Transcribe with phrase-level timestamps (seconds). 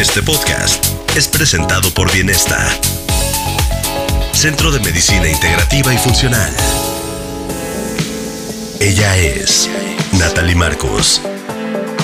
[0.00, 2.66] Este podcast es presentado por Bienesta,
[4.32, 6.50] Centro de Medicina Integrativa y Funcional.
[8.80, 9.68] Ella es
[10.12, 11.20] Natalie Marcos,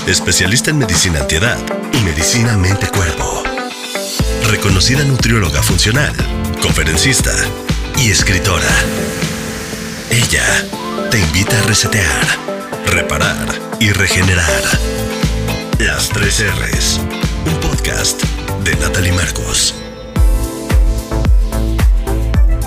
[0.07, 1.57] especialista en medicina antiedad
[1.95, 3.43] y medicina mente-cuerpo.
[4.51, 6.15] Reconocida nutrióloga funcional,
[6.61, 7.33] conferencista
[7.97, 8.69] y escritora.
[10.11, 10.45] Ella
[11.11, 12.27] te invita a resetear,
[12.89, 14.63] reparar y regenerar.
[15.79, 17.01] Las tres R's.
[17.87, 19.73] De Natalie Marcos.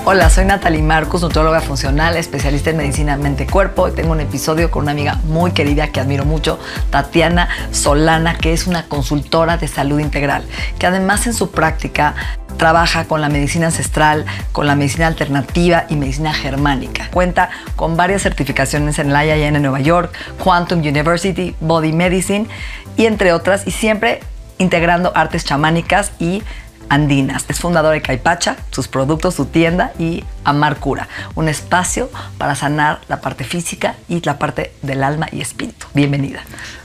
[0.05, 3.91] Hola, soy Natalie Marcos, nutróloga funcional, especialista en medicina mente-cuerpo.
[3.91, 6.57] Tengo un episodio con una amiga muy querida que admiro mucho,
[6.89, 10.45] Tatiana Solana, que es una consultora de salud integral,
[10.79, 12.15] que además en su práctica
[12.55, 14.23] trabaja con la medicina ancestral,
[14.53, 17.09] con la medicina alternativa y medicina germánica.
[17.11, 22.47] Cuenta con varias certificaciones en la IIN en Nueva York, Quantum University, Body Medicine
[22.95, 24.21] y entre otras, y siempre
[24.59, 26.43] integrando artes chamánicas y
[26.89, 27.45] andinas.
[27.47, 32.99] Es fundadora de Caipacha, sus productos, su tienda y Amar Cura, un espacio para sanar
[33.07, 35.87] la parte física y la parte del alma y espíritu.
[35.93, 36.41] Bienvenida.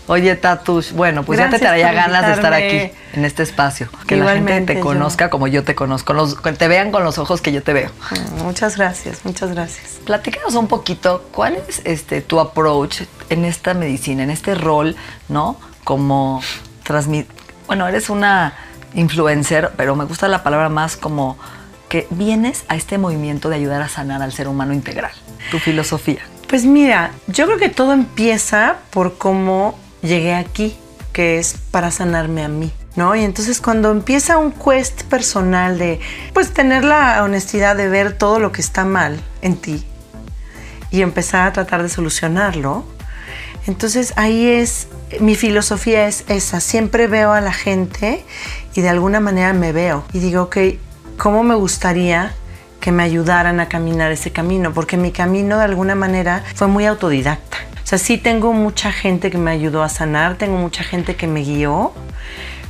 [0.06, 3.88] Oye, Tatush, bueno, pues ya te traía ganas de estar aquí en este espacio.
[4.06, 7.16] Que la gente te conozca como yo te conozco, los, que te vean con los
[7.16, 7.90] ojos que yo te veo.
[8.10, 10.00] Mm, muchas gracias, muchas gracias.
[10.04, 14.94] Platícanos un poquito, ¿cuál es este tu approach en esta medicina, en este rol,
[15.30, 15.56] ¿no?
[15.84, 16.42] Como
[16.82, 17.27] transmit,
[17.66, 18.54] bueno, eres una
[18.94, 21.36] influencer, pero me gusta la palabra más como
[21.88, 25.12] que vienes a este movimiento de ayudar a sanar al ser humano integral.
[25.50, 26.20] Tu filosofía.
[26.48, 30.76] Pues mira, yo creo que todo empieza por cómo llegué aquí,
[31.12, 32.72] que es para sanarme a mí.
[32.96, 33.16] ¿No?
[33.16, 35.98] Y entonces cuando empieza un quest personal de
[36.32, 39.84] pues tener la honestidad de ver todo lo que está mal en ti
[40.92, 42.84] y empezar a tratar de solucionarlo,
[43.66, 44.88] entonces ahí es,
[45.20, 48.24] mi filosofía es esa, siempre veo a la gente
[48.74, 50.56] y de alguna manera me veo y digo, ok,
[51.16, 52.34] ¿cómo me gustaría
[52.80, 54.72] que me ayudaran a caminar ese camino?
[54.74, 57.58] Porque mi camino de alguna manera fue muy autodidacta.
[57.83, 61.27] O sea, sí tengo mucha gente que me ayudó a sanar, tengo mucha gente que
[61.27, 61.92] me guió,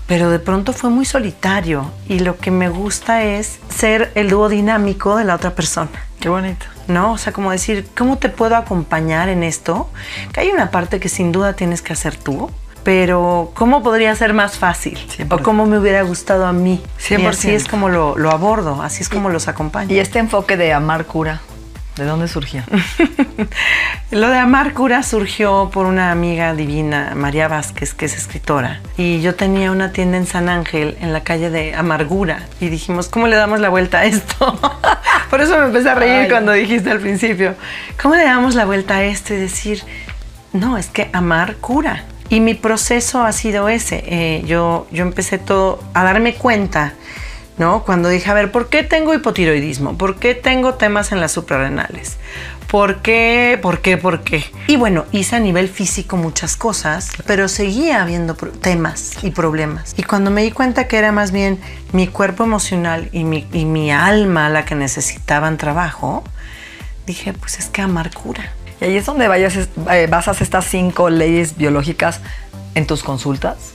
[0.07, 4.49] pero de pronto fue muy solitario y lo que me gusta es ser el dúo
[4.49, 5.91] dinámico de la otra persona.
[6.21, 6.74] Qué bonito.
[6.89, 7.13] ¿No?
[7.13, 9.89] O sea, como decir, ¿cómo te puedo acompañar en esto?
[10.33, 12.51] Que hay una parte que sin duda tienes que hacer tú,
[12.83, 14.99] pero ¿cómo podría ser más fácil?
[15.31, 16.83] O cómo me hubiera gustado a mí.
[17.01, 17.21] 100%.
[17.21, 19.93] Y así es como lo, lo abordo, así es como los acompaño.
[19.95, 21.41] Y este enfoque de amar cura,
[21.97, 22.63] ¿De dónde surgió?
[24.11, 28.81] Lo de Amar Cura surgió por una amiga divina, María Vázquez, que es escritora.
[28.97, 32.47] Y yo tenía una tienda en San Ángel, en la calle de Amargura.
[32.61, 34.59] Y dijimos, ¿cómo le damos la vuelta a esto?
[35.35, 37.57] por eso me empecé a reír cuando dijiste al principio,
[38.01, 39.35] ¿cómo le damos la vuelta a esto?
[39.35, 39.83] Y decir,
[40.53, 42.05] no, es que amar cura.
[42.29, 44.05] Y mi proceso ha sido ese.
[44.07, 46.93] Eh, yo, yo empecé todo a darme cuenta
[47.59, 47.85] ¿no?
[47.85, 49.97] Cuando dije, a ver, ¿por qué tengo hipotiroidismo?
[49.97, 52.17] ¿Por qué tengo temas en las suprarrenales?
[52.71, 53.59] ¿Por qué?
[53.63, 53.97] ¿Por qué?
[53.97, 54.45] ¿Por qué?
[54.67, 59.95] Y bueno, hice a nivel físico muchas cosas, pero seguía habiendo temas y problemas.
[59.97, 61.61] Y cuando me di cuenta que era más bien
[61.93, 66.25] mi cuerpo emocional y mi, y mi alma la que necesitaban trabajo,
[67.07, 68.53] dije, pues es que amar cura.
[68.81, 72.21] Y ahí es donde vayas, eh, basas estas cinco leyes biológicas
[72.75, 73.73] en tus consultas.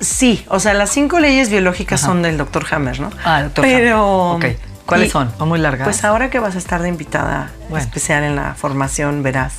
[0.00, 3.10] Sí, o sea, las cinco leyes biológicas son del doctor Hammer, ¿no?
[3.24, 4.71] Ah, doctor Pero, Hammer.
[4.86, 5.32] ¿Cuáles son?
[5.38, 5.86] Son muy largas.
[5.86, 9.54] Pues ahora que vas a estar de invitada especial en la formación, verás.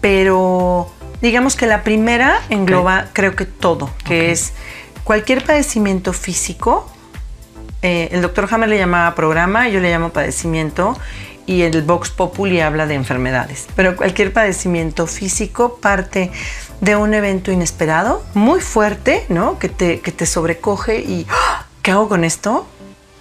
[0.00, 0.90] Pero
[1.20, 4.52] digamos que la primera engloba, creo que todo, que es
[5.04, 6.90] cualquier padecimiento físico.
[7.82, 10.96] Eh, el doctor Hammer le llamaba programa, yo le llamo padecimiento
[11.46, 13.66] y el Vox Populi habla de enfermedades.
[13.74, 16.30] Pero cualquier padecimiento físico parte
[16.80, 19.58] de un evento inesperado, muy fuerte, ¿no?
[19.58, 21.66] Que te, que te sobrecoge y ¡ah!
[21.82, 22.66] ¿qué hago con esto?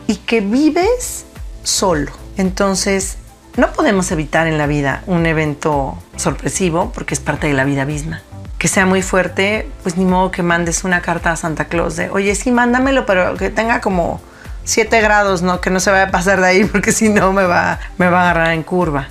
[0.10, 1.26] Y que vives
[1.62, 2.12] solo.
[2.36, 3.18] Entonces,
[3.58, 7.86] no podemos evitar en la vida un evento sorpresivo porque es parte de la vida
[7.86, 8.24] misma.
[8.58, 12.10] Que sea muy fuerte, pues ni modo que mandes una carta a Santa Claus de,
[12.10, 14.20] oye, sí, mándamelo, pero que tenga como
[14.64, 15.62] 7 grados, ¿no?
[15.62, 18.22] Que no se vaya a pasar de ahí porque si no me va, me va
[18.22, 19.10] a agarrar en curva.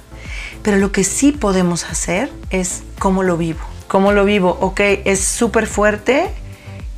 [0.65, 3.61] Pero lo que sí podemos hacer es cómo lo vivo.
[3.87, 4.59] ¿Cómo lo vivo?
[4.61, 6.29] Ok, es súper fuerte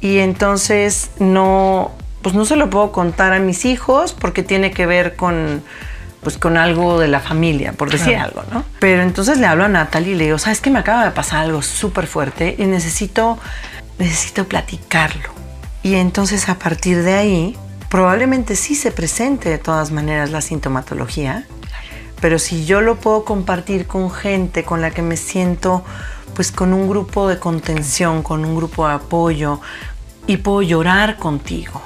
[0.00, 1.91] y entonces no,
[2.22, 5.62] pues no se lo puedo contar a mis hijos porque tiene que ver con,
[6.22, 8.64] pues con algo de la familia, por decir algo, ¿no?
[8.78, 11.40] Pero entonces le hablo a Natalie y le digo, sabes que me acaba de pasar
[11.40, 13.38] algo súper fuerte y necesito,
[13.99, 15.31] necesito platicarlo.
[15.82, 17.56] Y entonces a partir de ahí,
[17.88, 21.46] probablemente sí se presente de todas maneras la sintomatología,
[22.20, 25.84] pero si yo lo puedo compartir con gente con la que me siento
[26.34, 29.61] pues con un grupo de contención, con un grupo de apoyo,
[30.26, 31.82] y puedo llorar contigo.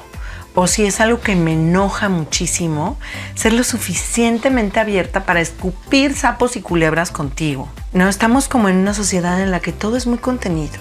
[0.54, 2.96] O si es algo que me enoja muchísimo,
[3.34, 7.68] ser lo suficientemente abierta para escupir sapos y culebras contigo.
[7.92, 10.78] No, estamos como en una sociedad en la que todo es muy contenido.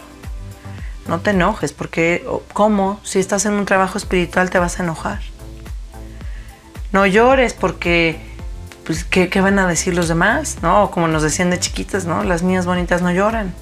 [1.08, 3.00] No te enojes, porque ¿cómo?
[3.04, 5.20] Si estás en un trabajo espiritual te vas a enojar.
[6.92, 8.22] No llores porque,
[8.86, 10.60] pues, ¿qué, van a decir los demás?
[10.62, 10.92] ¿No?
[10.92, 12.24] Como nos decían de chiquitas, ¿no?
[12.24, 13.54] Las niñas bonitas no lloran.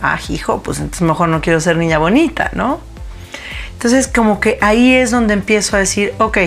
[0.00, 2.80] Ah, hijo, pues entonces mejor no quiero ser niña bonita, ¿no?
[3.78, 6.38] Entonces, como que ahí es donde empiezo a decir, ok,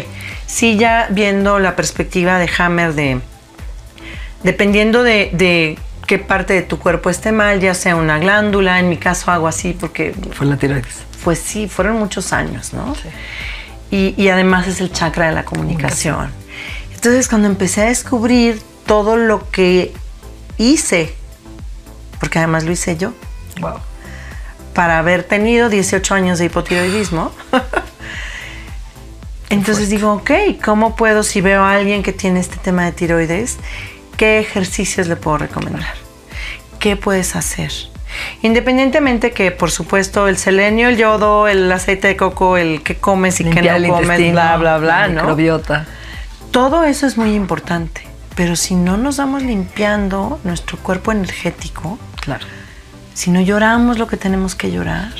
[0.47, 3.21] sí, ya viendo la perspectiva de Hammer de,
[4.43, 8.97] dependiendo de, qué parte de tu cuerpo esté mal, ya sea una glándula, en mi
[8.97, 10.13] caso hago así porque...
[10.33, 11.03] Fue la tiroides.
[11.23, 12.95] Pues sí, fueron muchos años, ¿no?
[12.95, 14.15] Sí.
[14.17, 16.33] Y, además es el chakra de la comunicación.
[16.93, 19.93] Entonces, cuando empecé a descubrir todo lo que
[20.57, 21.15] hice,
[22.19, 23.13] porque además lo hice yo.
[23.61, 23.90] Wow
[24.73, 27.31] para haber tenido 18 años de hipotiroidismo.
[29.49, 30.31] Entonces digo, ok,
[30.63, 33.57] ¿cómo puedo, si veo a alguien que tiene este tema de tiroides,
[34.15, 35.93] qué ejercicios le puedo recomendar?
[36.79, 37.71] ¿Qué puedes hacer?
[38.41, 43.41] Independientemente que, por supuesto, el selenio, el yodo, el aceite de coco, el que comes
[43.41, 45.21] y que no comes, bla, bla, bla, ¿no?
[45.21, 45.85] Microbiota.
[46.51, 48.07] Todo eso es muy importante.
[48.35, 52.45] Pero si no nos vamos limpiando nuestro cuerpo energético, claro
[53.13, 55.13] si no lloramos lo que tenemos que llorar,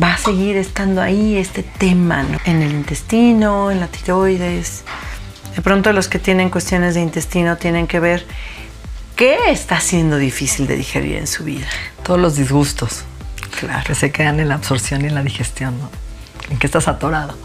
[0.00, 4.84] va a seguir estando ahí este tema en el intestino, en la tiroides.
[5.54, 8.26] De pronto los que tienen cuestiones de intestino tienen que ver
[9.16, 11.66] qué está siendo difícil de digerir en su vida.
[12.02, 13.04] Todos los disgustos
[13.58, 13.84] claro.
[13.84, 15.90] que se quedan en la absorción y en la digestión, ¿no?
[16.50, 17.36] En qué estás atorado,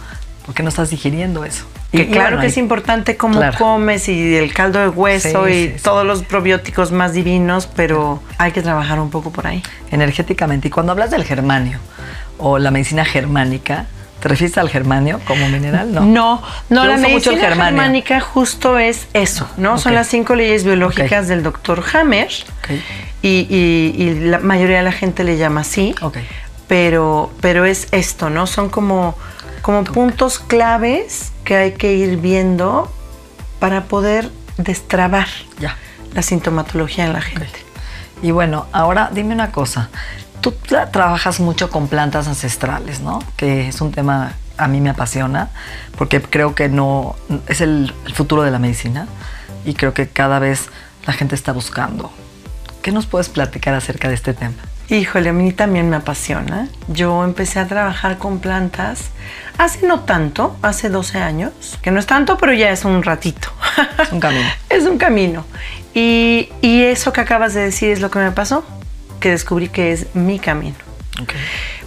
[0.45, 1.65] ¿por qué no estás digiriendo eso?
[1.91, 6.23] Que claro que es importante cómo comes y el caldo de hueso y todos los
[6.23, 9.63] probióticos más divinos, pero hay que trabajar un poco por ahí.
[9.91, 10.67] Energéticamente.
[10.67, 11.79] Y cuando hablas del germanio
[12.37, 13.85] o la medicina germánica,
[14.25, 15.93] ¿Te refieres al germanio como mineral?
[15.93, 19.77] No, no, no la medicina germánica justo es eso, ¿no?
[19.77, 22.29] Son las cinco leyes biológicas del doctor Hammer
[23.21, 25.93] y, la mayoría de la gente le llama así,
[26.67, 28.47] pero, pero es esto, ¿no?
[28.47, 29.15] Son como,
[29.65, 32.87] como puntos claves que hay que ir viendo
[33.59, 34.29] para poder
[34.59, 35.25] destrabar
[35.59, 35.75] ya.
[36.13, 37.57] la sintomatología en la gente.
[38.21, 39.89] Y bueno, ahora dime una cosa.
[40.39, 40.53] Tú
[40.91, 43.17] trabajas mucho con plantas ancestrales, ¿no?
[43.37, 45.49] Que es un tema a mí me apasiona
[45.97, 47.15] porque creo que no
[47.47, 49.07] es el, el futuro de la medicina
[49.65, 50.69] y creo que cada vez
[51.07, 52.11] la gente está buscando.
[52.83, 54.61] ¿Qué nos puedes platicar acerca de este tema?
[54.89, 56.69] Híjole, a mí también me apasiona.
[56.87, 59.09] Yo empecé a trabajar con plantas
[59.57, 63.49] hace no tanto, hace 12 años, que no es tanto, pero ya es un ratito.
[63.99, 64.49] Es un camino.
[64.69, 65.45] es un camino.
[65.93, 68.65] Y, eso que acabas de decir es lo que me pasó,
[69.19, 70.75] que descubrí que es mi camino.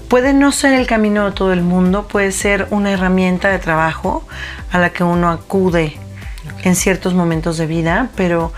[0.08, 4.26] Puede no ser el camino de todo el mundo, puede ser una herramienta de trabajo
[4.72, 5.98] a la que uno acude
[6.62, 8.52] en ciertos momentos de vida, pero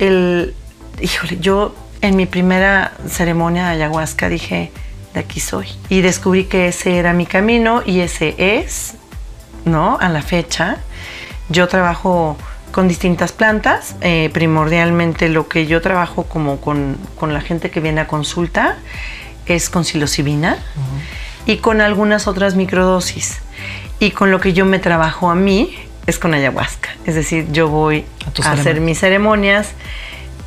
[0.00, 0.54] el,
[1.00, 4.70] híjole, yo en mi primera ceremonia de ayahuasca dije,
[5.14, 5.66] de aquí soy.
[5.88, 8.94] Y descubrí que ese era mi camino y ese es,
[9.64, 9.98] ¿no?
[10.00, 10.78] A la fecha.
[11.48, 12.36] Yo trabajo
[12.72, 18.02] con distintas plantas, eh, primordialmente lo que yo trabajo como con, la gente que viene
[18.02, 18.76] a consulta
[19.46, 20.58] es con psilocibina
[21.46, 23.40] y con algunas otras microdosis.
[24.00, 25.74] Y con lo que yo me trabajo a mí
[26.06, 26.90] es con ayahuasca.
[27.04, 28.04] Es decir, yo voy
[28.44, 29.72] a, hacer mis ceremonias,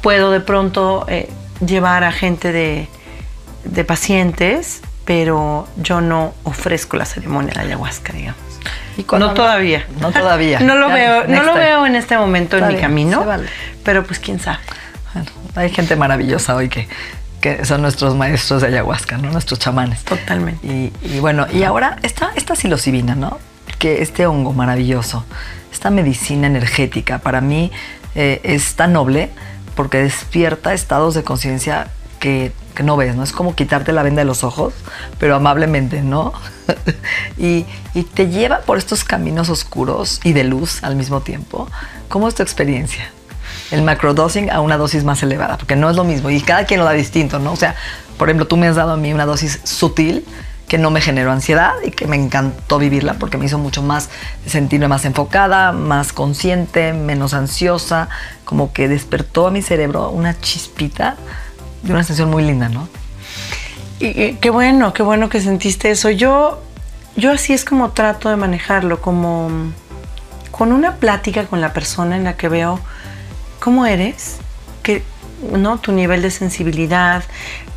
[0.01, 1.29] puedo de pronto eh,
[1.65, 8.41] llevar a gente de, pacientes, pero yo no ofrezco la ceremonia de ayahuasca, digamos.
[8.97, 9.85] no todavía.
[9.99, 10.59] No todavía.
[10.61, 13.25] no lo veo, no lo veo en este momento en mi camino.
[13.83, 14.59] Pero pues quién sabe.
[15.55, 16.87] hay gente maravillosa hoy que,
[17.41, 19.31] que son nuestros maestros de ayahuasca, ¿no?
[19.31, 20.03] Nuestros chamanes.
[20.03, 20.91] Totalmente.
[21.03, 23.39] Y, bueno, y ahora esta, esta psilocibina, ¿no?
[23.79, 25.25] Que este hongo maravilloso,
[25.71, 27.71] esta medicina energética, para mí
[28.13, 29.31] eh, es tan noble
[29.75, 32.51] porque despierta estados de conciencia que,
[32.83, 33.23] no ves, ¿no?
[33.23, 34.73] Es como quitarte la venda de los ojos,
[35.19, 36.33] pero amablemente, ¿no?
[37.37, 37.65] y,
[38.13, 41.67] te lleva por estos caminos oscuros y de luz al mismo tiempo.
[42.07, 43.11] ¿Cómo es tu experiencia?
[43.69, 46.79] El macrodosing a una dosis más elevada, porque no es lo mismo y cada quien
[46.79, 47.51] lo da distinto, ¿no?
[47.51, 47.75] O sea,
[48.17, 50.25] por ejemplo, tú me has dado a mí una dosis sutil
[50.71, 54.09] que no me generó ansiedad y que me encantó vivirla porque me hizo mucho más
[54.45, 58.07] sentirme más enfocada, más consciente, menos ansiosa,
[58.45, 61.17] como que despertó a mi cerebro una chispita
[61.83, 62.87] de una sensación muy linda, ¿no?
[63.99, 66.09] Y, qué bueno, qué bueno que sentiste eso.
[66.09, 66.63] Yo,
[67.17, 69.73] yo así es como trato de manejarlo, como
[70.51, 72.79] con una plática con la persona en la que veo
[73.59, 74.37] cómo eres,
[74.83, 75.03] que
[75.51, 75.79] ¿no?
[75.79, 77.25] tu nivel de sensibilidad,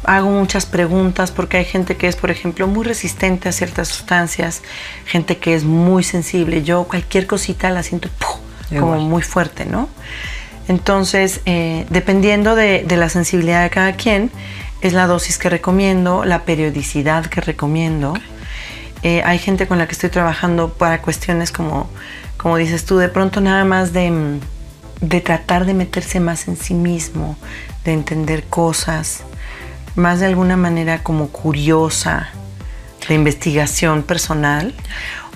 [0.05, 4.63] hago muchas preguntas porque hay gente que es, por ejemplo, muy resistente a ciertas sustancias,
[5.07, 6.63] gente que es muy sensible.
[6.63, 8.09] Yo cualquier cosita la siento
[8.71, 9.89] como muy fuerte, ¿no?
[10.69, 14.31] Entonces, eh, dependiendo de, la sensibilidad de cada quien,
[14.81, 18.15] es la dosis que recomiendo, la periodicidad que recomiendo.
[19.03, 21.89] Eh, hay gente con la que estoy trabajando para cuestiones como,
[22.37, 24.39] como dices tú, de pronto nada más de,
[25.01, 27.37] de tratar de meterse más en sí mismo,
[27.85, 29.25] de entender cosas,
[29.97, 32.29] más de alguna manera como curiosa,
[33.09, 34.75] de investigación personal.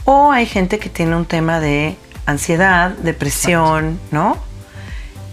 [0.04, 1.96] O hay gente que tiene un tema de
[2.26, 4.36] ansiedad, depresión, ¿no?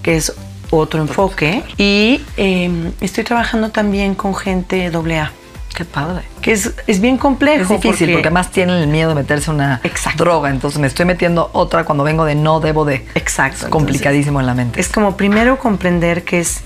[0.02, 0.34] Que es
[0.70, 1.64] otro enfoque.
[1.78, 5.32] Y em, estoy trabajando también con gente doble A.
[5.76, 6.24] Qué padre.
[6.42, 7.74] Que es, es bien complejo.
[7.74, 9.82] Es difícil porque, además tienen el miedo de meterse una
[10.16, 10.50] droga.
[10.50, 13.06] Entonces me estoy metiendo otra cuando vengo de no debo de.
[13.16, 13.66] Exacto.
[13.66, 14.80] Es complicadísimo en la mente.
[14.80, 16.62] Es como primero comprender que es,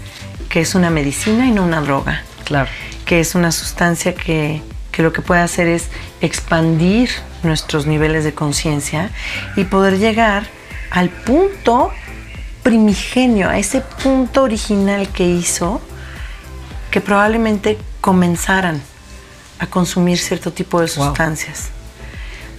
[0.47, 2.21] que es una medicina y no una droga.
[2.49, 2.69] Claro.
[3.05, 5.87] Que es una sustancia que, que lo que puede hacer es
[6.19, 7.09] expandir
[7.43, 9.11] nuestros niveles de conciencia
[9.55, 10.47] y poder llegar
[10.89, 11.91] al punto
[12.63, 15.79] primigenio, a ese punto original que hizo
[16.89, 18.81] que probablemente comenzaran
[19.59, 21.69] a consumir cierto tipo de sustancias.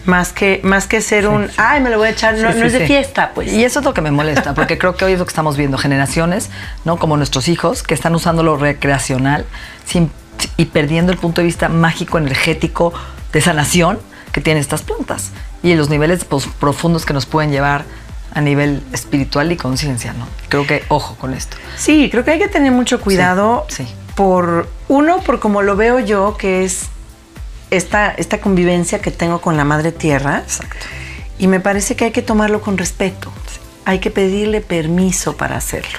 [0.07, 2.87] Más que, más que ser un, ay, me lo voy a echar, no, es de
[2.87, 3.53] fiesta, pues.
[3.53, 5.57] Y eso es lo que me molesta, porque creo que hoy es lo que estamos
[5.57, 6.49] viendo, generaciones,
[6.85, 6.97] ¿no?
[6.99, 9.45] Como nuestros hijos, que están usando lo recreacional
[9.85, 10.11] sin,
[10.57, 12.95] y perdiendo el punto de vista mágico, energético,
[13.33, 13.99] de sanación
[14.33, 15.33] que tienen estas plantas.
[15.63, 17.85] Y los niveles pues, profundos que nos pueden llevar
[18.33, 20.27] a nivel espiritual y conciencia, ¿no?
[20.49, 21.57] Creo que ojo con esto.
[21.77, 23.67] Sí, creo que hay que tener mucho cuidado.
[23.69, 23.87] sí
[24.21, 26.91] por uno, por como lo veo yo, que es
[27.71, 30.39] esta, esta convivencia que tengo con la madre tierra.
[30.39, 30.87] Exacto.
[31.39, 33.33] Y me parece que hay que tomarlo con respeto.
[33.85, 35.99] Hay que pedirle permiso para hacerlo.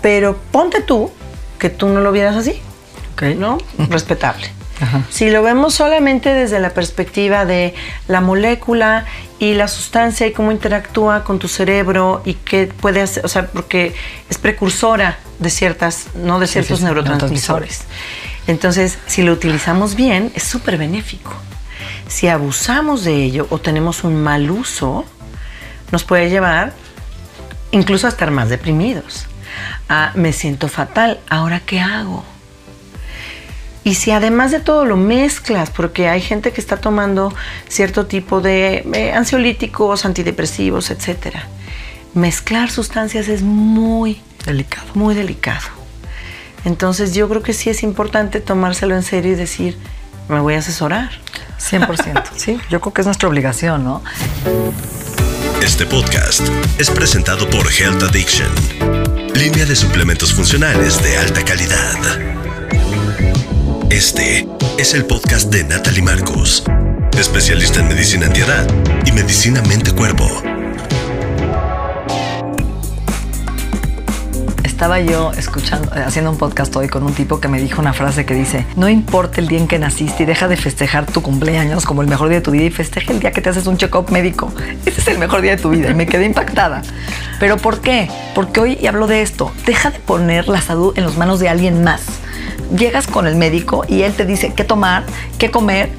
[0.00, 1.10] Pero ponte tú
[1.58, 2.60] que tú no lo vieras así.
[3.36, 3.58] ¿No?
[3.88, 4.50] Respetable.
[5.10, 7.74] Si lo vemos solamente desde la perspectiva de
[8.08, 9.04] la molécula
[9.38, 13.46] y la sustancia y cómo interactúa con tu cerebro y qué puede hacer, o sea,
[13.46, 13.94] porque
[14.28, 17.84] es precursora de ciertas, no de ciertos neurotransmisores.
[18.46, 21.32] Entonces, si lo utilizamos bien, es súper benéfico.
[22.08, 25.04] Si abusamos de ello o tenemos un mal uso,
[25.90, 26.72] nos puede llevar
[27.70, 29.26] incluso a estar más deprimidos.
[29.88, 32.24] A me siento fatal, ¿ahora qué hago?
[33.84, 37.34] Y si además de todo lo mezclas, porque hay gente que está tomando
[37.68, 41.48] cierto tipo de eh, ansiolíticos, antidepresivos, etcétera,
[42.14, 44.86] mezclar sustancias es muy delicado.
[44.94, 45.81] Muy delicado.
[46.64, 49.78] Entonces yo creo que sí es importante tomárselo en serio y decir,
[50.28, 51.10] me voy a asesorar.
[51.58, 52.22] 100%.
[52.36, 54.02] sí, yo creo que es nuestra obligación, ¿no?
[55.62, 56.40] Este podcast
[56.78, 58.48] es presentado por Health Addiction,
[59.34, 61.96] línea de suplementos funcionales de alta calidad.
[63.90, 66.64] Este es el podcast de Natalie Marcos,
[67.18, 68.66] especialista en medicina antiedad
[69.06, 70.51] y medicina mente-cuerpo
[74.82, 77.92] estaba yo escuchando, eh, haciendo un podcast hoy con un tipo que me dijo una
[77.92, 81.22] frase que dice, no importa el día en que naciste y deja de festejar tu
[81.22, 83.68] cumpleaños como el mejor día de tu vida y festeja el día que te haces
[83.68, 84.52] un check-up médico.
[84.84, 86.82] Ese es el mejor día de tu vida y me quedé impactada.
[87.38, 88.10] ¿Pero por qué?
[88.34, 89.52] Porque hoy hablo de esto.
[89.66, 92.02] Deja de poner la salud en las manos de alguien más.
[92.76, 95.04] Llegas con el médico y él te dice qué tomar,
[95.38, 95.90] qué comer,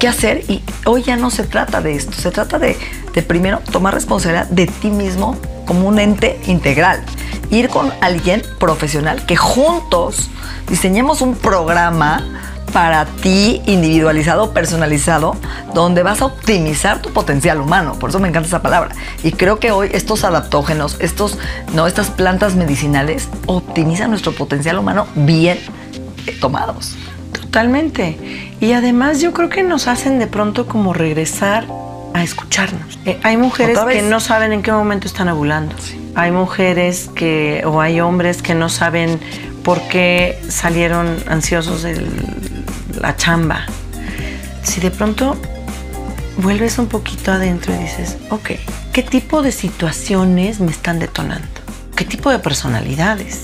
[0.00, 2.76] qué hacer y hoy ya no se trata de esto, se trata de,
[3.14, 7.04] de primero tomar responsabilidad de ti mismo como un ente integral
[7.52, 10.30] ir con alguien profesional que juntos
[10.68, 12.24] diseñemos un programa
[12.72, 15.36] para ti individualizado, personalizado,
[15.74, 17.98] donde vas a optimizar tu potencial humano.
[17.98, 18.94] Por eso me encanta esa palabra.
[19.22, 21.38] Y creo que hoy estos adaptógenos, estos,
[21.74, 25.58] no, estas plantas medicinales optimizan nuestro potencial humano bien
[26.40, 26.96] tomados.
[27.32, 28.56] Totalmente.
[28.60, 31.66] Y además yo creo que nos hacen de pronto como regresar
[32.14, 32.98] a escucharnos.
[33.04, 35.74] Eh, hay mujeres que no saben en qué momento están ovulando.
[36.14, 39.18] Hay mujeres que, o hay hombres que no saben
[39.64, 42.06] por qué salieron ansiosos de
[43.00, 43.66] la chamba.
[44.62, 45.36] Si de pronto
[46.38, 48.52] vuelves un poquito adentro y dices, ok,
[48.92, 51.48] ¿qué tipo de situaciones me están detonando?
[51.96, 53.42] ¿Qué tipo de personalidades?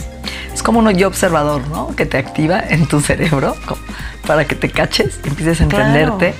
[0.53, 1.95] Es como un yo observador, ¿no?
[1.95, 3.55] Que te activa en tu cerebro
[4.27, 6.35] para que te caches y empieces a entenderte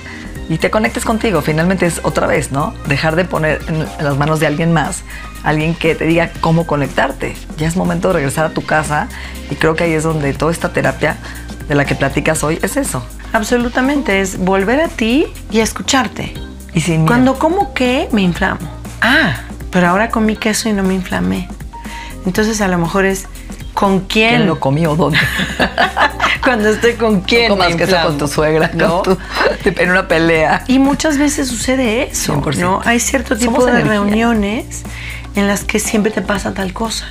[0.49, 1.41] y te conectes contigo.
[1.41, 2.73] Finalmente es otra vez, ¿no?
[2.87, 5.03] Dejar de poner en las manos de alguien más
[5.43, 7.35] alguien que te diga cómo conectarte.
[7.57, 9.07] Ya es momento de regresar a tu casa
[9.49, 11.17] y creo que ahí es donde toda esta terapia
[11.67, 13.05] de la que platicas hoy es eso.
[13.31, 16.33] Absolutamente, es volver a ti y escucharte.
[16.73, 18.59] Y sin Cuando como que me inflamo.
[19.01, 19.41] Ah,
[19.71, 21.47] pero ahora comí queso y no me inflamé.
[22.25, 23.27] Entonces a lo mejor es
[23.73, 24.29] ¿Con quién?
[24.29, 24.95] ¿Quién lo comió?
[24.95, 25.19] ¿Dónde?
[26.43, 27.49] Cuando estoy con quién.
[27.49, 29.03] No comas queso con tu suegra, ¿No?
[29.03, 29.17] con tu-
[29.81, 30.63] en una pelea.
[30.67, 32.57] Y muchas veces sucede eso, 100%.
[32.57, 32.81] ¿no?
[32.85, 33.91] Hay cierto tipo Somos de energía.
[33.93, 34.83] reuniones
[35.35, 37.05] en las que siempre te pasa tal cosa.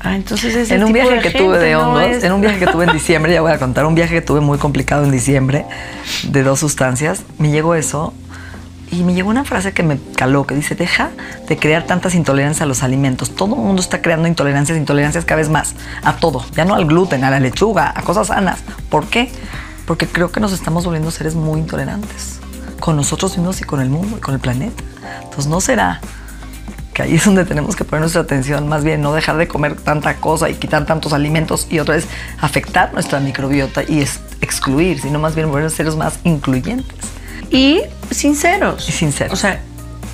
[0.00, 2.32] Ah, entonces ese En un tipo viaje de que tuve de no hongos, es- en
[2.32, 4.56] un viaje que tuve en diciembre, ya voy a contar, un viaje que tuve muy
[4.58, 5.66] complicado en diciembre,
[6.22, 8.14] de dos sustancias, me llegó eso
[8.90, 11.10] y me llegó una frase que me caló, que dice, deja
[11.46, 13.34] de crear tantas intolerancias a los alimentos.
[13.34, 16.86] Todo el mundo está creando intolerancias, intolerancias cada vez más, a todo, ya no al
[16.86, 18.60] gluten, a la lechuga, a cosas sanas.
[18.88, 19.30] ¿Por qué?
[19.86, 22.40] Porque creo que nos estamos volviendo seres muy intolerantes,
[22.80, 24.82] con nosotros mismos y con el mundo y con el planeta.
[25.22, 26.00] Entonces no será
[26.94, 29.76] que ahí es donde tenemos que poner nuestra atención, más bien no dejar de comer
[29.76, 32.08] tanta cosa y quitar tantos alimentos y otra vez
[32.40, 34.00] afectar nuestra microbiota y
[34.40, 37.17] excluir, sino más bien volvernos seres más incluyentes.
[37.50, 38.88] Y sinceros.
[38.88, 39.32] Y sinceros.
[39.32, 39.60] O sea,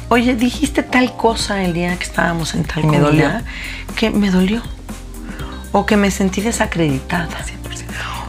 [0.08, 3.28] oye, dijiste tal cosa el día que estábamos en tal me comida dolió.
[3.96, 4.62] que me dolió.
[5.72, 7.28] O que me sentí desacreditada.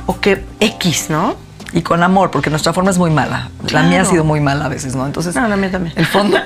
[0.07, 1.35] O que X, ¿no?
[1.73, 3.49] Y con amor, porque nuestra forma es muy mala.
[3.71, 5.05] La mía ha sido muy mala a veces, ¿no?
[5.05, 5.93] Entonces, No, la mía también.
[5.97, 6.37] el fondo,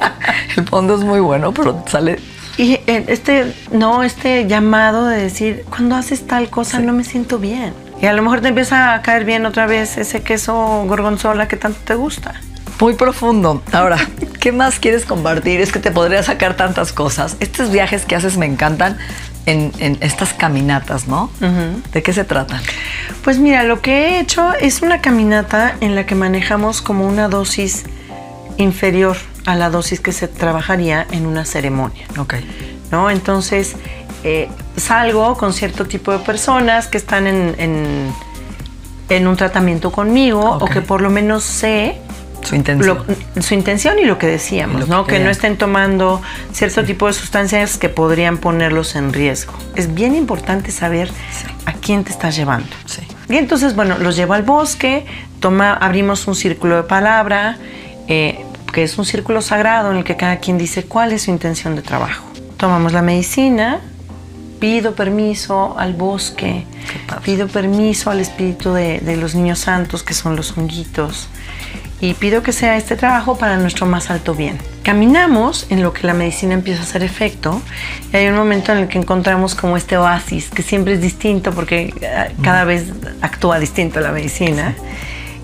[0.56, 2.18] el fondo es muy bueno, pero sale
[2.56, 7.38] Y eh, este, no, este llamado de decir, cuando haces tal cosa no me siento
[7.38, 7.72] bien.
[8.02, 11.56] Y a lo mejor te empieza a caer bien otra vez ese queso gorgonzola que
[11.56, 12.34] tanto te gusta.
[12.80, 13.62] Muy profundo.
[13.70, 13.96] Ahora,
[14.40, 15.60] ¿qué más quieres compartir?
[15.60, 17.36] Es que te podría sacar tantas cosas.
[17.38, 18.98] Estos viajes que haces me encantan
[19.46, 21.30] en, en estas caminatas, ¿no?
[21.92, 22.60] ¿De qué se tratan?
[23.22, 27.28] Pues mira, lo que he hecho es una caminata en la que manejamos como una
[27.28, 27.84] dosis
[28.56, 29.16] inferior
[29.46, 32.06] a la dosis que se trabajaría en una ceremonia.
[32.18, 32.34] Ok.
[32.92, 33.10] ¿no?
[33.10, 33.74] Entonces,
[34.24, 38.12] eh, salgo con cierto tipo de personas que están en, en-
[39.08, 41.96] en un tratamiento conmigo o que por lo menos sé
[42.42, 43.04] Su intención.
[43.36, 45.04] lo- su intención y lo que decíamos, lo ¿no?
[45.04, 49.52] que Que, no estén tomando cierto tipo de sustancias que podrían ponerlos en riesgo.
[49.74, 51.10] Es bien importante saber
[51.66, 52.68] a quién te estás llevando.
[52.86, 53.02] Sí.
[53.28, 55.04] Y entonces, bueno, los llevo al bosque,
[55.40, 57.58] toma, abrimos un círculo de palabra,
[58.08, 61.30] eh, que es un círculo sagrado en el que cada quien dice cuál es su
[61.30, 62.24] intención de trabajo.
[62.56, 63.80] Tomamos la medicina,
[64.62, 66.64] pido permiso al bosque,
[67.24, 71.26] pido permiso al espíritu de, de los niños santos, que son los honguitos,
[72.00, 74.58] y pido que sea este trabajo para nuestro más alto bien.
[74.84, 77.60] Caminamos en lo que la medicina empieza a hacer efecto
[78.12, 81.50] y hay un momento en el que encontramos como este oasis, que siempre es distinto
[81.50, 82.84] porque eh, cada vez
[83.20, 84.76] actúa distinto la medicina.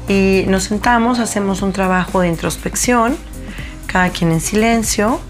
[0.08, 3.16] Y nos sentamos, hacemos un trabajo de introspección,
[3.88, 5.20] cada quien en silencio,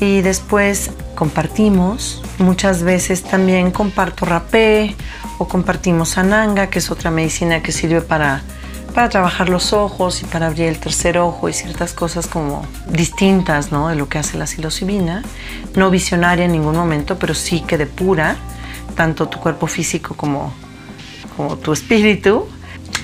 [0.00, 2.22] y después compartimos.
[2.38, 4.94] Muchas veces también comparto rapé
[5.38, 8.42] o compartimos ananga, que es otra medicina que sirve para,
[8.94, 13.72] para trabajar los ojos y para abrir el tercer ojo y ciertas cosas como distintas
[13.72, 13.88] ¿no?
[13.88, 15.22] de lo que hace la psilocibina.
[15.74, 18.36] No visionaria en ningún momento, pero sí que depura
[18.94, 20.52] tanto tu cuerpo físico como,
[21.36, 22.48] como tu espíritu.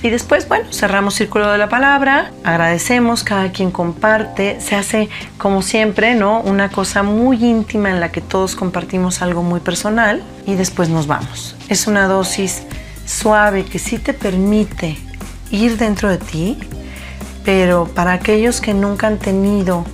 [0.03, 5.61] Y después, bueno, cerramos círculo de la palabra, agradecemos, cada quien comparte, se hace como
[5.61, 6.41] siempre, ¿no?
[6.41, 11.05] Una cosa muy íntima en la que todos compartimos algo muy personal y después nos
[11.05, 11.55] vamos.
[11.69, 12.63] Es una dosis
[13.05, 14.97] suave que sí te permite
[15.51, 16.57] ir dentro de ti,
[17.45, 19.85] pero para aquellos que nunca han tenido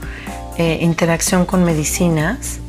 [0.57, 2.59] eh, interacción con medicinas,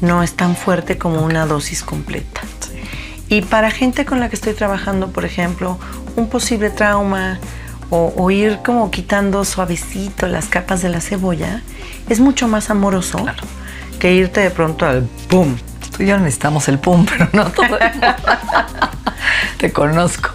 [0.00, 2.40] no es tan fuerte como una dosis completa.
[3.30, 5.78] Y para gente con la que estoy trabajando, por ejemplo,
[6.16, 7.38] un posible trauma
[7.90, 11.62] o, o ir como quitando suavecito las capas de la cebolla,
[12.08, 13.24] es mucho más amoroso
[13.98, 15.56] que irte de pronto al ¡pum!
[15.96, 18.06] Tú y yo necesitamos el pum, pero no todo el mundo.
[19.58, 20.30] Te conozco.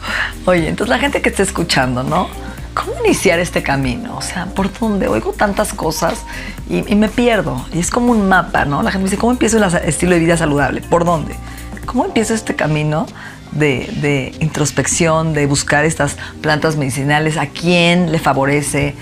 [0.45, 2.29] Oye, entonces la gente que está escuchando, ¿no?
[2.73, 4.17] ¿Cómo iniciar este camino?
[4.17, 5.07] O sea, ¿por dónde?
[5.07, 6.23] Oigo tantas cosas
[6.69, 7.65] y, y me pierdo.
[7.73, 8.83] Y es como un mapa, ¿no?
[8.83, 10.81] La gente me dice, ¿cómo empiezo el estilo de vida saludable?
[10.81, 11.35] ¿Por dónde?
[11.85, 13.07] ¿Cómo empiezo este camino
[13.55, 17.37] de, de introspección, de buscar estas plantas medicinales?
[17.37, 18.95] ¿A quién le favorece?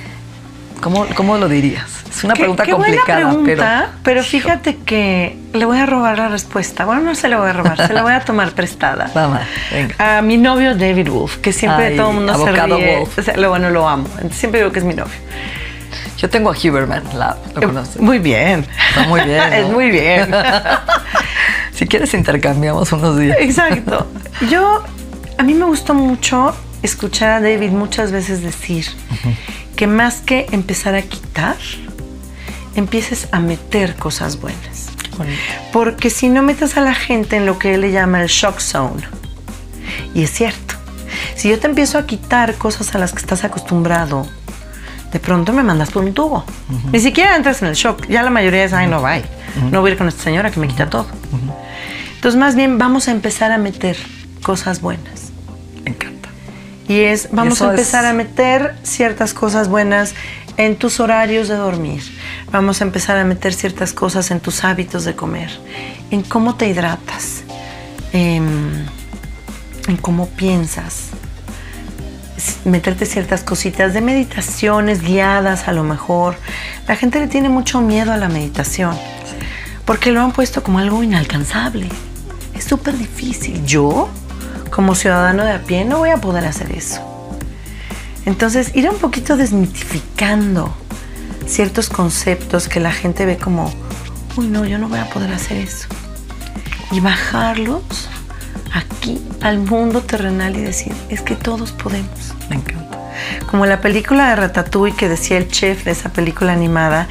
[0.81, 1.85] ¿Cómo, cómo lo dirías?
[2.09, 3.99] Es una Qué- pregunta qué buena complicada, pregunta, pero...
[4.03, 6.83] pero fíjate que le voy a robar la respuesta.
[6.85, 9.09] Bueno, no se la voy a robar, se la voy a tomar prestada.
[9.15, 9.39] Vamos,
[9.71, 10.17] venga.
[10.17, 12.97] A mi novio David Wolf, que siempre Ay, todo el mundo se ríe.
[12.99, 13.17] Wolf.
[13.17, 14.07] O sea, lo bueno, lo amo.
[14.31, 15.13] Siempre digo que es mi novio.
[16.17, 17.99] Yo tengo a Huberman Lab, ¿lo conoces?
[18.01, 18.65] Muy bien.
[18.89, 19.37] Está muy bien.
[19.49, 19.55] ¿no?
[19.55, 20.31] es muy bien.
[21.75, 23.37] si quieres intercambiamos unos días.
[23.39, 24.07] Exacto.
[24.49, 24.83] Yo,
[25.37, 28.85] a mí me gustó mucho escuchar a David muchas veces decir
[29.75, 31.55] que más que empezar a quitar,
[32.75, 34.89] empieces a meter cosas buenas.
[35.71, 38.59] Porque si no metes a la gente en lo que él le llama el shock
[38.59, 39.03] zone,
[40.13, 40.75] y es cierto,
[41.35, 44.27] si yo te empiezo a quitar cosas a las que estás acostumbrado,
[45.11, 46.43] de pronto me mandas por un tubo.
[46.91, 48.07] Ni siquiera entras en el shock.
[48.07, 49.23] Ya la mayoría es, ay, no, bye.
[49.71, 51.07] No voy a ir con esta señora que me quita todo.
[52.15, 53.97] Entonces, más bien vamos a empezar a meter
[54.41, 55.31] cosas buenas.
[55.83, 56.29] Me encanta.
[56.87, 60.13] Y es, vamos Eso a empezar es- a meter ciertas cosas buenas
[60.57, 62.01] en tus horarios de dormir.
[62.51, 65.49] Vamos a empezar a meter ciertas cosas en tus hábitos de comer,
[66.11, 67.43] en cómo te hidratas,
[68.11, 68.85] em,
[69.87, 71.07] en cómo piensas.
[72.65, 76.35] Meterte ciertas cositas de meditaciones guiadas a lo mejor.
[76.87, 78.95] La gente le tiene mucho miedo a la meditación
[79.85, 81.89] porque lo han puesto como algo inalcanzable.
[82.53, 83.65] Es súper difícil.
[83.65, 84.09] Yo,
[84.69, 87.01] como ciudadano de a pie, no voy a poder hacer eso.
[88.25, 90.73] Entonces, ir un poquito desmitificando
[91.45, 93.71] ciertos conceptos que la gente ve como,
[94.37, 95.87] uy, no, yo no voy a poder hacer eso.
[96.91, 98.09] Y bajarlos
[98.73, 102.33] aquí al mundo terrenal y decir, es que todos podemos.
[102.49, 102.97] Me encanta.
[103.49, 107.07] Como la película de Ratatouille que decía el chef de esa película animada,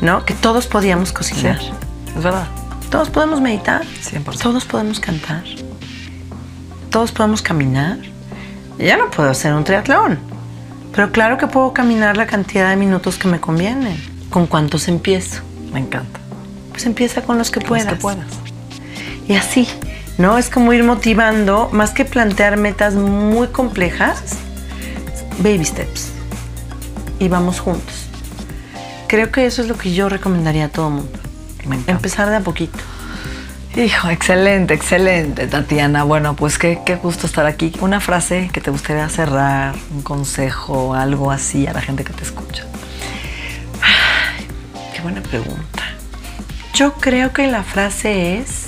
[0.00, 0.24] ¿no?
[0.24, 1.60] Que todos podíamos cocinar.
[1.60, 1.70] Sí,
[2.16, 2.46] es verdad.
[2.90, 3.82] Todos podemos meditar.
[3.84, 4.38] 100%.
[4.40, 5.42] Todos podemos cantar.
[6.90, 7.98] Todos podemos caminar.
[8.78, 10.18] Ya no puedo hacer un triatlón.
[10.94, 13.96] Pero claro que puedo caminar la cantidad de minutos que me convienen.
[14.30, 15.42] ¿Con cuántos empiezo?
[15.72, 16.20] Me encanta.
[16.70, 17.86] Pues empieza con los que Los puedas.
[17.86, 18.26] que puedas.
[19.28, 19.66] Y así,
[20.18, 20.38] ¿no?
[20.38, 24.22] Es como ir motivando, más que plantear metas muy complejas,
[25.38, 26.10] baby steps.
[27.18, 28.06] Y vamos juntos.
[29.08, 31.18] Creo que eso es lo que yo recomendaría a todo mundo.
[31.86, 32.78] Empezar de a poquito.
[33.76, 36.04] Hijo, excelente, excelente, Tatiana.
[36.04, 37.72] Bueno, pues qué, qué gusto estar aquí.
[37.80, 42.22] Una frase que te gustaría cerrar, un consejo, algo así a la gente que te
[42.22, 42.64] escucha.
[44.94, 45.82] Qué buena pregunta.
[46.74, 48.66] Yo creo que la frase es,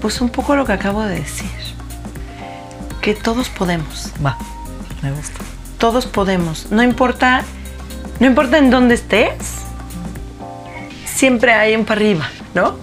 [0.00, 1.50] pues un poco lo que acabo de decir,
[3.00, 4.38] que todos podemos, Va,
[5.02, 5.40] me gusta.
[5.78, 7.42] todos podemos, no importa,
[8.20, 9.59] no importa en dónde estés,
[11.20, 12.76] siempre hay un para arriba, ¿no?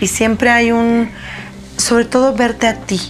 [0.00, 1.10] Y siempre hay un,
[1.76, 3.00] sobre todo verte a ti.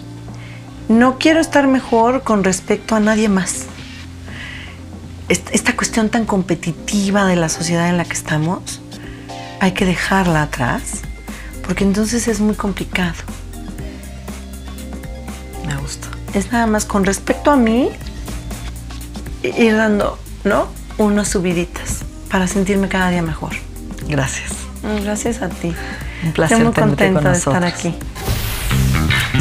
[0.88, 3.66] No quiero estar mejor con respecto a nadie más.
[5.28, 8.80] Est- esta cuestión tan competitiva de la sociedad en la que estamos,
[9.60, 11.02] hay que dejarla atrás,
[11.66, 13.12] porque entonces es muy complicado.
[15.66, 16.08] Me gusta.
[16.32, 17.90] Es nada más con respecto a mí,
[19.42, 20.68] ir dando, ¿no?
[20.96, 23.52] Unas subiditas para sentirme cada día mejor.
[24.08, 24.52] Gracias.
[25.02, 25.74] Gracias a ti.
[26.22, 27.94] Un placer Estoy muy tenerte contenta con de estar aquí.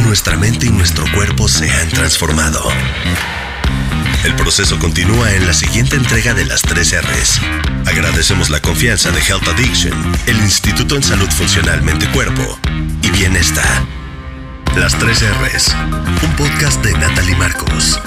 [0.04, 2.62] Nuestra mente y nuestro cuerpo se han transformado.
[4.24, 7.42] El proceso continúa en la siguiente entrega de las 3 R's.
[7.86, 9.94] Agradecemos la confianza de Health Addiction,
[10.28, 12.60] el Instituto en Salud Funcional Mente Cuerpo
[13.02, 13.86] y Bienestar.
[14.76, 15.76] Las 3 R's,
[16.24, 18.00] un podcast de Natalie Marcos.